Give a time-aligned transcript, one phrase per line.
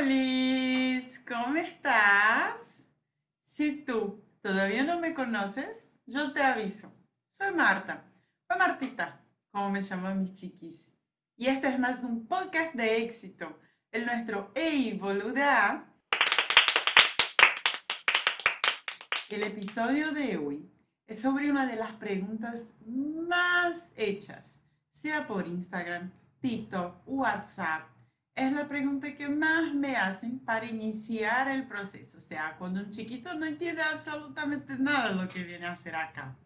[0.00, 2.84] Hola, ¿cómo estás?
[3.42, 6.92] Si tú todavía no me conoces, yo te aviso.
[7.30, 8.04] Soy Marta,
[8.48, 10.94] o Martita, como me llaman mis chiquis.
[11.36, 13.58] Y este es más un podcast de éxito,
[13.90, 15.84] el nuestro Ey Boluda.
[19.30, 20.70] El episodio de hoy
[21.08, 27.97] es sobre una de las preguntas más hechas, sea por Instagram, TikTok, WhatsApp
[28.38, 32.18] es la pregunta que más me hacen para iniciar el proceso.
[32.18, 35.96] O sea, cuando un chiquito no entiende absolutamente nada de lo que viene a hacer
[35.96, 36.36] acá.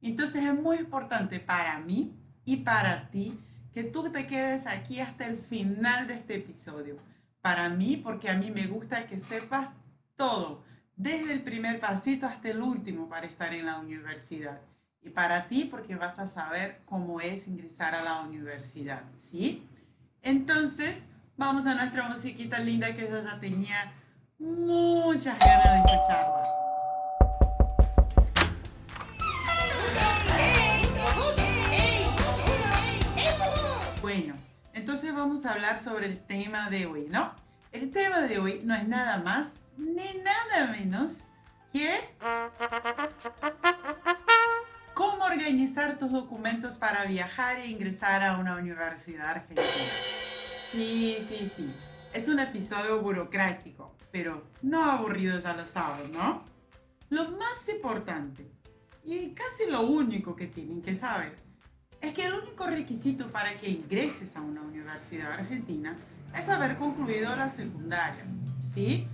[0.00, 2.16] Entonces es muy importante para mí
[2.46, 3.38] y para ti
[3.74, 6.96] que tú te quedes aquí hasta el final de este episodio.
[7.42, 9.68] Para mí, porque a mí me gusta que sepas
[10.16, 10.64] todo,
[10.96, 14.60] desde el primer pasito hasta el último para estar en la universidad.
[15.02, 19.62] Y para ti, porque vas a saber cómo es ingresar a la universidad, ¿sí?
[20.22, 21.06] Entonces,
[21.38, 23.92] vamos a nuestra musiquita linda que yo ya tenía
[24.38, 26.42] muchas ganas de escucharla.
[34.02, 34.34] Bueno,
[34.72, 37.32] entonces vamos a hablar sobre el tema de hoy, ¿no?
[37.70, 41.24] El tema de hoy no es nada más ni nada menos
[41.72, 41.88] que
[44.94, 50.17] cómo organizar tus documentos para viajar e ingresar a una universidad argentina.
[50.70, 51.70] Sí, sí, sí.
[52.12, 56.44] Es un episodio burocrático, pero no aburrido, ya lo sabes, ¿no?
[57.08, 58.50] Lo más importante,
[59.02, 61.38] y casi lo único que tienen que saber,
[62.02, 65.96] es que el único requisito para que ingreses a una universidad argentina
[66.36, 68.26] es haber concluido la secundaria,
[68.60, 69.08] ¿sí?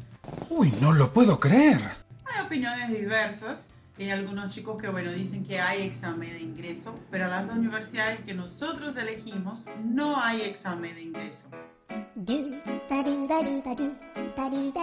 [0.50, 1.78] Uy, no lo puedo creer.
[2.24, 3.70] Hay opiniones diversas.
[3.96, 8.20] Hay algunos chicos que, bueno, dicen que hay examen de ingreso, pero a las universidades
[8.22, 11.48] que nosotros elegimos no hay examen de ingreso.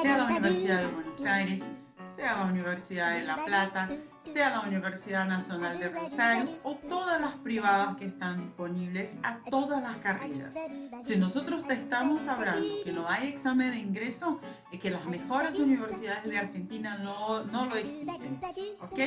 [0.01, 1.67] Sea la Universidad de Buenos Aires,
[2.11, 7.35] sea la Universidad de La Plata, sea la Universidad Nacional de Rosario o todas las
[7.35, 10.55] privadas que están disponibles a todas las carreras.
[11.01, 14.39] Si nosotros te estamos hablando que no hay examen de ingreso,
[14.71, 18.39] es que las mejores universidades de Argentina no, no lo exigen.
[18.81, 18.99] ¿Ok?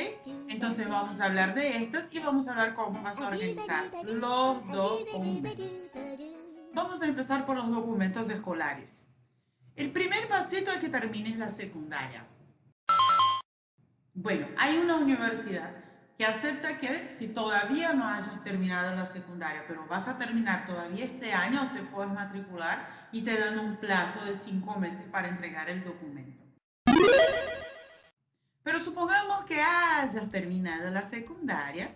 [0.47, 4.67] Entonces vamos a hablar de estas y vamos a hablar cómo vas a organizar los
[4.67, 5.65] documentos.
[6.73, 9.05] Vamos a empezar por los documentos escolares.
[9.75, 12.25] El primer pasito es que termines la secundaria.
[14.17, 15.71] Bueno, hay una universidad
[16.17, 21.03] que acepta que si todavía no hayas terminado la secundaria, pero vas a terminar todavía
[21.03, 25.69] este año, te puedes matricular y te dan un plazo de cinco meses para entregar
[25.69, 26.41] el documento.
[28.63, 31.93] Pero supongamos que hayas terminado la secundaria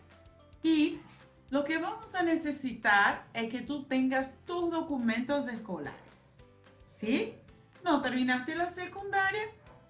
[0.61, 0.99] y
[1.49, 6.37] lo que vamos a necesitar es que tú tengas tus documentos escolares.
[6.83, 7.33] ¿Sí?
[7.81, 9.43] ¿No terminaste la secundaria?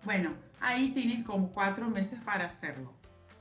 [0.03, 2.93] Bueno, ahí tienes como cuatro meses para hacerlo.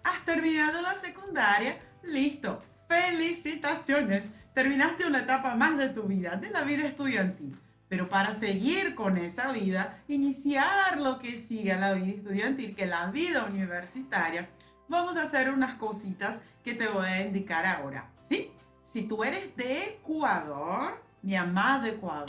[0.02, 2.62] Has terminado la secundaria, listo.
[2.88, 7.56] Felicitaciones, terminaste una etapa más de tu vida, de la vida estudiantil.
[7.88, 12.90] Pero para seguir con esa vida, iniciar lo que sigue la vida estudiantil, que es
[12.90, 14.48] la vida universitaria,
[14.88, 18.10] vamos a hacer unas cositas que te voy a indicar ahora.
[18.20, 18.52] ¿Sí?
[18.82, 22.26] Si tú eres de Ecuador, mi amado Ecuador,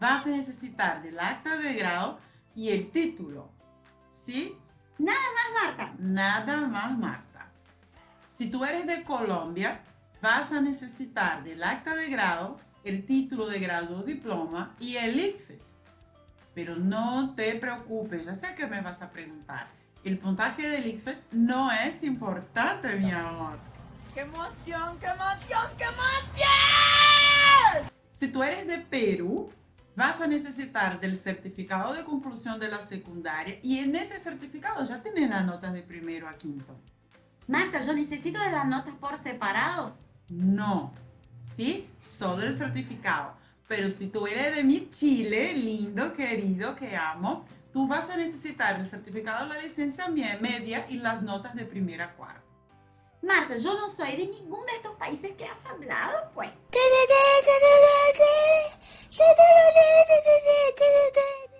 [0.00, 2.18] vas a necesitar del acta de grado
[2.58, 3.52] y el título.
[4.10, 4.58] ¿Sí?
[4.98, 5.94] Nada más, Marta.
[6.00, 7.52] Nada más, Marta.
[8.26, 9.80] Si tú eres de Colombia,
[10.20, 15.20] vas a necesitar del acta de grado, el título de grado o diploma y el
[15.20, 15.78] ICFES.
[16.52, 19.68] Pero no te preocupes, ya sé que me vas a preguntar.
[20.02, 23.56] El puntaje del ICFES no es importante, mi amor.
[24.14, 26.48] ¡Qué emoción, qué emoción, qué emoción!
[28.08, 29.52] Si tú eres de Perú,
[29.98, 35.02] vas a necesitar del certificado de conclusión de la secundaria y en ese certificado ya
[35.02, 36.72] tienes las notas de primero a quinto.
[37.48, 39.96] Marta, yo necesito de las notas por separado.
[40.28, 40.92] No,
[41.42, 41.90] ¿sí?
[41.98, 43.34] Solo el certificado.
[43.66, 48.78] Pero si tú eres de mi Chile, lindo, querido, que amo, tú vas a necesitar
[48.78, 52.47] el certificado de la licencia media y las notas de primera a cuarta.
[53.20, 56.50] Marta, yo no soy de ninguno de estos países que has hablado, pues.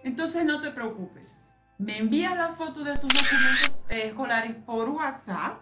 [0.05, 1.39] Entonces no te preocupes.
[1.79, 5.61] Me envías la foto de tus documentos escolares por WhatsApp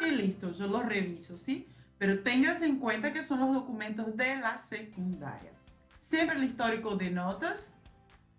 [0.00, 1.68] y listo, yo los reviso, ¿sí?
[1.98, 5.52] Pero tengas en cuenta que son los documentos de la secundaria.
[5.98, 7.72] Siempre el histórico de notas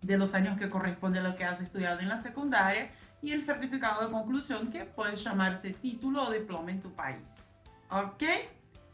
[0.02, 2.90] de los años que corresponde a lo que has estudiado en la secundaria
[3.22, 7.38] y el certificado de conclusión que puede llamarse título o diploma en tu país.
[7.90, 8.22] ¿Ok?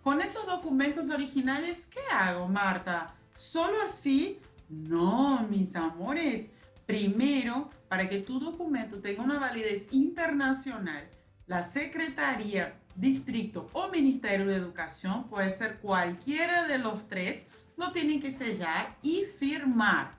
[0.02, 3.14] Con esos documentos originales, ¿qué hago, Marta?
[3.34, 6.50] Solo así No, mis amores.
[6.86, 11.08] Primero, para que tu documento tenga una validez internacional,
[11.46, 18.20] la Secretaría, Distrito o Ministerio de Educación, puede ser cualquiera de los tres, lo tienen
[18.20, 20.12] que sellar y firmar.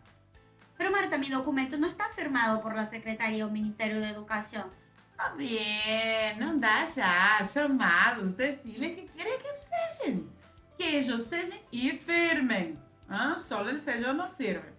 [0.77, 4.65] Pero Marta, mi documento no está firmado por la Secretaría o Ministerio de Educación.
[5.11, 10.29] Está bien, da ya, llamados, decirles que quieres que sellen.
[10.77, 12.77] Que ellos sellen y firmen.
[13.07, 14.73] Ah, Solo el sello no sirve.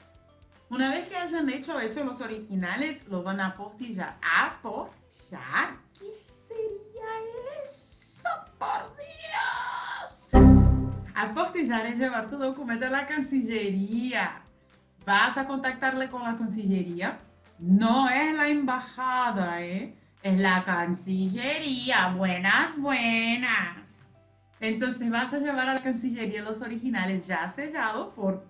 [0.69, 4.19] Una vez que hayan hecho eso, los originales lo van a apostillar.
[4.21, 5.77] ¿Apostillar?
[5.99, 7.07] ¿Qué sería
[7.65, 8.29] eso?
[8.59, 10.33] ¡Por Dios!
[11.15, 14.43] Apostillar es llevar tu documento a la Cancillería.
[15.06, 17.20] ¿Vas a contactarle con la Cancillería?
[17.61, 19.94] No es la embajada, ¿eh?
[20.20, 22.08] Es la Cancillería.
[22.08, 24.05] Buenas, buenas.
[24.58, 28.44] Entonces vas a llevar a la Cancillería los originales ya sellados por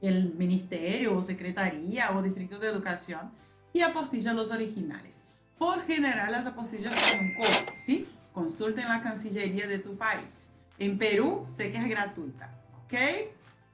[0.00, 3.32] el Ministerio o Secretaría o Distrito de Educación
[3.72, 5.26] y apostillan los originales.
[5.58, 8.06] Por general las apostillas son un costo, ¿sí?
[8.32, 10.50] Consulten la Cancillería de tu país.
[10.78, 12.54] En Perú sé que es gratuita,
[12.84, 12.94] ¿ok?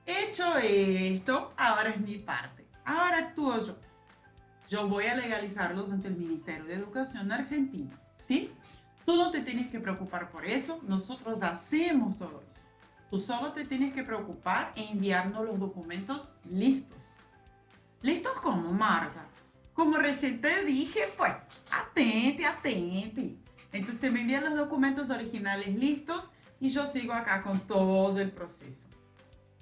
[0.07, 2.67] Hecho esto, ahora es mi parte.
[2.85, 3.77] Ahora actúo yo.
[4.69, 8.53] Yo voy a legalizarlos ante el Ministerio de Educación Argentina, ¿sí?
[9.05, 12.67] Tú no te tienes que preocupar por eso, nosotros hacemos todo eso.
[13.11, 17.15] Tú solo te tienes que preocupar en enviarnos los documentos listos.
[18.01, 19.27] ¿Listos como, Marta?
[19.75, 21.33] Como recién te dije, pues,
[21.71, 23.37] atente, atente.
[23.73, 26.31] Entonces me envían los documentos originales listos
[26.61, 28.89] y yo sigo acá con todo el proceso.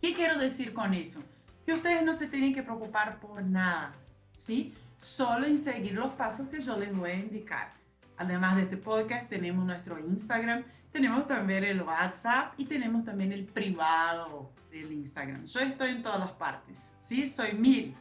[0.03, 1.23] ¿Qué quiero decir con eso?
[1.65, 3.93] Que ustedes no se tienen que preocupar por nada,
[4.37, 4.75] ¿sí?
[4.99, 7.73] Solo en seguir los pasos que yo les voy a indicar.
[8.17, 13.45] Además de este podcast, tenemos nuestro Instagram, tenemos también el WhatsApp y tenemos también el
[13.45, 15.45] privado del Instagram.
[15.45, 17.29] Yo estoy en todas las partes, ¿sí?
[17.29, 17.95] Soy mil.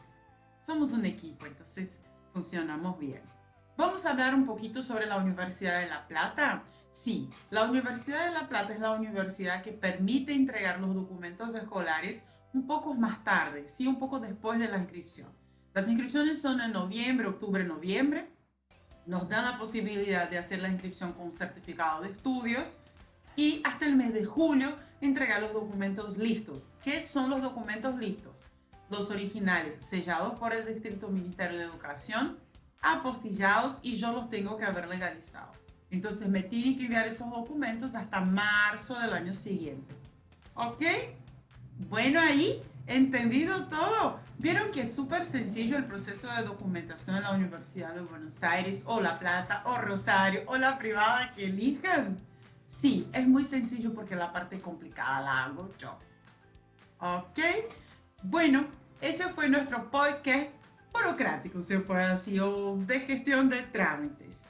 [0.60, 2.00] Somos un equipo, entonces
[2.32, 3.22] funcionamos bien.
[3.76, 6.64] Vamos a hablar un poquito sobre la Universidad de La Plata.
[6.92, 12.26] Sí, la Universidad de La Plata es la universidad que permite entregar los documentos escolares
[12.52, 15.28] un poco más tarde, sí, un poco después de la inscripción.
[15.74, 18.28] Las inscripciones son en noviembre, octubre, noviembre
[19.06, 22.78] nos dan la posibilidad de hacer la inscripción con certificado de estudios
[23.34, 26.74] y hasta el mes de julio entregar los documentos listos.
[26.82, 28.46] ¿Qué son los documentos listos?
[28.90, 32.38] Los originales sellados por el Distrito Ministerio de Educación,
[32.80, 35.61] apostillados y yo los tengo que haber legalizado.
[35.92, 39.94] Entonces me tienen que enviar esos documentos hasta marzo del año siguiente.
[40.54, 40.82] ¿Ok?
[41.88, 44.18] Bueno, ahí ¿Entendido todo?
[44.38, 48.82] ¿Vieron que es súper sencillo el proceso de documentación en la Universidad de Buenos Aires
[48.86, 52.18] o La Plata o Rosario o la privada que elijan?
[52.64, 55.96] Sí, es muy sencillo porque la parte complicada la hago yo.
[56.98, 57.38] ¿Ok?
[58.24, 58.66] Bueno,
[59.00, 60.48] ese fue nuestro podcast
[60.92, 64.46] burocrático, se puede decir, o de gestión de trámites.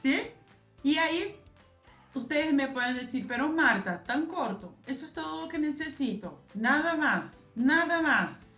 [0.00, 0.20] ¿Sí?
[0.82, 1.36] Y ahí
[2.18, 6.42] Ustedes me pueden decir, pero Marta, tan corto, eso es todo lo que necesito.
[6.54, 8.48] Nada más, nada más,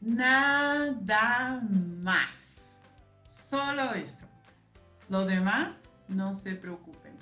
[0.00, 2.80] nada más.
[3.24, 4.26] Solo eso.
[5.08, 7.16] Lo demás, no se preocupen.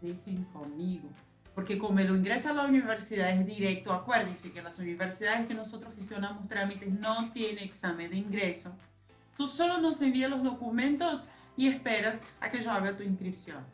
[0.00, 1.08] Dejen conmigo.
[1.54, 5.94] Porque como lo ingresa a la universidad es directo, acuérdense que las universidades que nosotros
[5.94, 8.72] gestionamos trámites no tienen examen de ingreso.
[9.36, 13.64] Tú solo nos envías los documentos y esperas a que yo haga tu inscripción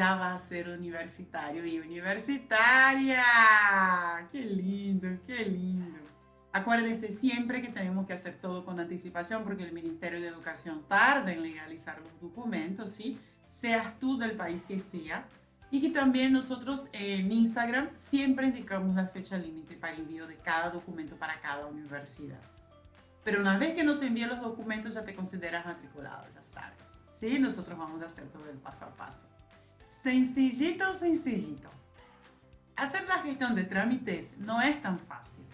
[0.00, 3.22] ya va a ser universitario y universitaria.
[4.32, 5.98] ¡Qué lindo, qué lindo!
[6.54, 11.30] Acuérdense siempre que tenemos que hacer todo con anticipación porque el Ministerio de Educación tarda
[11.34, 13.20] en legalizar los documentos, ¿sí?
[13.44, 15.26] Seas tú del país que sea.
[15.70, 20.70] Y que también nosotros en Instagram siempre indicamos la fecha límite para envío de cada
[20.70, 22.40] documento para cada universidad.
[23.22, 26.78] Pero una vez que nos envíen los documentos ya te consideras matriculado, ya sabes.
[27.12, 29.28] Sí, nosotros vamos a hacer todo el paso a paso.
[29.90, 31.68] Sencillito, sencillito.
[32.76, 35.44] Hacer la gestión de trámites no es tan fácil.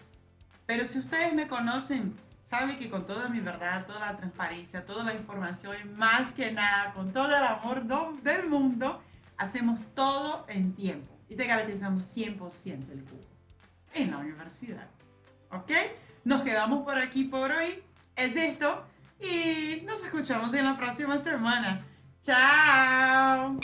[0.67, 5.03] Pero si ustedes me conocen, saben que con toda mi verdad, toda la transparencia, toda
[5.03, 7.83] la información y más que nada, con todo el amor
[8.21, 9.01] del mundo,
[9.37, 13.27] hacemos todo en tiempo y te garantizamos 100% el cupo
[13.95, 14.87] en la universidad.
[15.49, 15.71] ¿Ok?
[16.25, 17.83] Nos quedamos por aquí por hoy.
[18.15, 18.85] Es esto
[19.19, 21.81] y nos escuchamos en la próxima semana.
[22.21, 23.59] Chao.